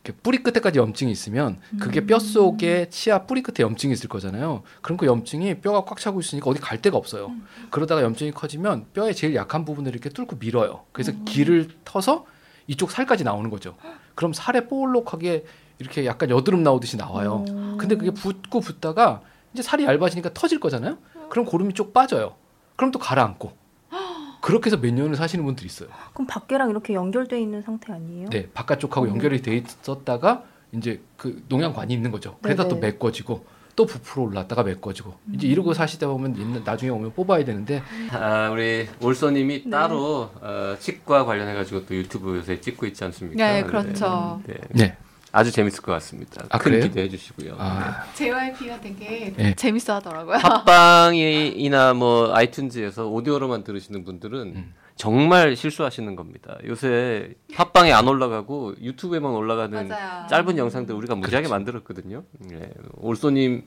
이렇게 0.02 0.18
뿌리 0.22 0.42
끝에까지 0.42 0.78
염증이 0.78 1.12
있으면 1.12 1.58
그게 1.78 2.06
뼈 2.06 2.18
속에 2.18 2.88
치아 2.88 3.26
뿌리 3.26 3.42
끝에 3.42 3.64
염증이 3.64 3.92
있을 3.92 4.08
거잖아요. 4.08 4.62
그럼 4.80 4.96
그 4.96 5.06
염증이 5.06 5.60
뼈가 5.60 5.84
꽉 5.84 5.98
차고 5.98 6.20
있으니까 6.20 6.50
어디 6.50 6.60
갈 6.60 6.80
데가 6.80 6.96
없어요. 6.96 7.32
그러다가 7.70 8.02
염증이 8.02 8.32
커지면 8.32 8.86
뼈의 8.94 9.14
제일 9.14 9.34
약한 9.34 9.64
부분을 9.64 9.92
이렇게 9.92 10.08
뚫고 10.08 10.36
밀어요. 10.38 10.84
그래서 10.92 11.12
길을 11.26 11.68
터서 11.84 12.24
이쪽 12.66 12.90
살까지 12.90 13.24
나오는 13.24 13.50
거죠. 13.50 13.76
그럼 14.14 14.32
살에 14.32 14.66
볼록하게 14.66 15.44
이렇게 15.78 16.06
약간 16.06 16.30
여드름 16.30 16.62
나오듯이 16.62 16.96
나와요. 16.96 17.44
음. 17.48 17.76
근데 17.78 17.96
그게 17.96 18.10
붓고 18.10 18.60
붓다가 18.60 19.22
이제 19.52 19.62
살이 19.62 19.84
얇아지니까 19.84 20.32
터질 20.32 20.60
거잖아요. 20.60 20.98
그럼 21.30 21.46
고름이 21.46 21.72
쪽 21.72 21.94
빠져요. 21.94 22.34
그럼 22.76 22.90
또 22.90 22.98
가라앉고. 22.98 23.52
그렇게 24.42 24.66
해서 24.66 24.76
몇 24.78 24.92
년을 24.92 25.16
사시는 25.16 25.44
분들이 25.44 25.66
있어요. 25.66 25.88
그럼 26.12 26.26
밖에랑 26.26 26.68
이렇게 26.70 26.92
연결돼 26.92 27.40
있는 27.40 27.62
상태 27.62 27.92
아니에요? 27.92 28.28
네, 28.28 28.48
바깥쪽하고 28.52 29.06
음. 29.06 29.10
연결이 29.10 29.40
돼 29.40 29.56
있었다가 29.56 30.44
이제 30.72 31.00
그 31.16 31.42
농양관이 31.48 31.94
있는 31.94 32.10
거죠. 32.10 32.36
그러다 32.42 32.64
또 32.64 32.76
네네. 32.76 32.86
메꿔지고 32.92 33.44
또 33.76 33.86
부풀어 33.86 34.24
올랐다가 34.24 34.62
메꿔지고 34.62 35.14
이제 35.32 35.46
이러고 35.46 35.72
사시다 35.72 36.08
보면 36.08 36.34
있는- 36.36 36.64
나중에 36.64 36.90
오면 36.90 37.12
뽑아야 37.14 37.44
되는데 37.44 37.82
아, 38.12 38.50
우리 38.50 38.88
올소님이 39.00 39.62
네. 39.64 39.70
따로 39.70 40.30
어, 40.40 40.76
치과 40.78 41.24
관련해 41.24 41.54
가지고 41.54 41.86
또 41.86 41.94
유튜브 41.94 42.36
요새 42.36 42.60
찍고 42.60 42.86
있지 42.86 43.04
않습니까? 43.04 43.42
네, 43.52 43.62
그렇죠. 43.62 44.40
네. 44.46 44.54
네. 44.70 44.96
네, 45.32 45.38
아주 45.38 45.52
재밌을 45.52 45.82
것 45.82 45.92
같습니다. 45.92 46.44
아, 46.50 46.58
큰 46.58 46.72
그래요? 46.72 46.82
기대해 46.84 47.08
주시고요. 47.08 47.54
아, 47.58 48.04
JYP가 48.14 48.80
되게 48.80 49.32
네. 49.36 49.54
재밌어 49.54 49.94
하더라고요. 49.94 50.38
팟빵이나 50.38 51.94
뭐 51.94 52.32
아이튠즈에서 52.34 53.10
오디오로만 53.12 53.64
들으시는 53.64 54.04
분들은 54.04 54.38
음. 54.56 54.74
정말 54.96 55.56
실수하시는 55.56 56.14
겁니다. 56.16 56.58
요새 56.66 57.32
팟빵에 57.54 57.92
안 57.92 58.06
올라가고 58.06 58.74
유튜브에만 58.82 59.32
올라가는 59.32 59.88
맞아요. 59.88 60.26
짧은 60.28 60.58
영상들 60.58 60.94
우리가 60.94 61.14
무지하게 61.14 61.46
그렇죠. 61.46 61.54
만들었거든요. 61.54 62.24
예. 62.52 62.70
올소님 62.96 63.64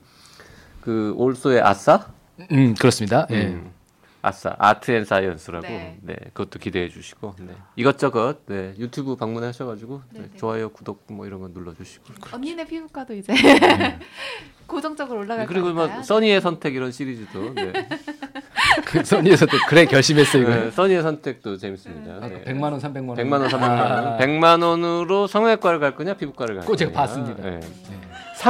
그 0.80 1.12
올소의 1.16 1.60
아싸? 1.60 2.06
음 2.52 2.74
그렇습니다. 2.74 3.26
예. 3.32 3.58
음. 4.24 4.26
아싸 4.26 4.56
Art 4.58 4.90
and 4.90 5.04
Science라고 5.04 5.66
네. 5.66 5.98
네. 6.00 6.16
그것도 6.32 6.58
기대해 6.58 6.88
주시고 6.88 7.34
네. 7.40 7.54
이것저것 7.76 8.46
네. 8.46 8.74
유튜브 8.78 9.16
방문하셔가지고 9.16 10.02
네. 10.12 10.30
좋아요 10.36 10.70
구독 10.70 11.04
뭐 11.08 11.26
이런 11.26 11.40
거 11.40 11.48
눌러주시고 11.48 12.04
언니네 12.32 12.64
피부과도 12.66 13.14
이제 13.14 13.32
고정적으로 14.66 15.20
올라갈 15.20 15.46
그리고 15.46 15.74
거니까요. 15.74 15.94
뭐 15.96 16.02
써니의 16.02 16.40
선택 16.40 16.74
이런 16.74 16.90
시리즈도 16.90 17.52
네. 17.54 17.72
그 18.86 19.04
써니에서도 19.04 19.52
그래 19.68 19.84
결심했어 19.84 20.38
이거. 20.38 20.50
네, 20.50 20.70
써니의 20.70 21.02
선택도 21.02 21.58
재밌습니다. 21.58 22.14
아, 22.14 22.28
네. 22.28 22.42
100만 22.44 22.62
원, 22.62 22.78
300만 22.78 23.08
원. 23.10 23.16
100만 23.18 23.32
원, 23.32 23.48
300만 23.48 23.62
아, 23.62 24.02
원. 24.10 24.18
100만 24.18 24.62
원으로 24.64 25.26
성형외과를 25.26 25.80
갈 25.80 25.94
거냐, 25.94 26.14
피부과를 26.14 26.56
갈 26.56 26.64
거냐. 26.64 26.76
제가 26.76 26.92
봤습니다. 26.92 27.42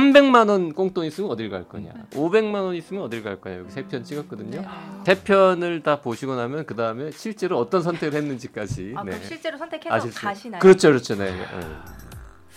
네. 0.03 0.13
네. 0.13 0.21
300만 0.21 0.49
원 0.49 0.73
꽁돈 0.73 1.05
있으면 1.07 1.31
어딜 1.31 1.51
갈 1.51 1.65
거냐. 1.69 1.91
500만 2.13 2.55
원 2.55 2.75
있으면 2.75 3.03
어딜 3.03 3.23
갈 3.23 3.41
거냐. 3.41 3.59
여기 3.59 3.71
세 3.71 3.83
편 3.87 4.03
찍었거든요. 4.05 4.61
네. 4.61 4.67
세 5.07 5.15
편을 5.23 5.83
다 5.83 6.01
보시고 6.01 6.35
나면 6.35 6.67
그 6.67 6.75
다음에 6.75 7.11
실제로 7.13 7.59
어떤 7.59 7.83
선택을 7.83 8.19
했는지까지. 8.19 8.95
아, 8.97 9.05
네. 9.05 9.13
그럼 9.13 9.25
실제로 9.27 9.57
선택해서 9.59 9.95
아실 9.95 10.13
수- 10.13 10.21
가시나요? 10.21 10.61
그렇죠, 10.61 10.89
그렇죠. 10.89 11.15
네. 11.17 11.31
네. 11.31 11.47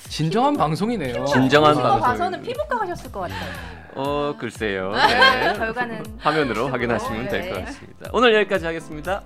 진정한 0.10 0.56
방송이네요. 0.56 1.26
진정한 1.26 1.74
이거 1.74 1.84
방송. 1.84 2.02
봐서는 2.02 2.42
피부과 2.42 2.80
가셨을 2.80 3.12
것 3.12 3.20
같아요. 3.22 3.52
어 3.96 4.36
글쎄요. 4.40 4.92
네. 4.96 5.54
결과는 5.58 6.04
화면으로 6.20 6.68
확인하시면 6.70 7.28
될 7.30 7.50
것 7.50 7.58
네. 7.60 7.64
같습니다. 7.66 8.10
오늘 8.14 8.34
여기까지 8.36 8.66
하겠습니다. 8.66 9.24